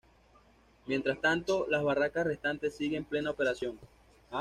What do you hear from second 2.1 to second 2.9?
restantes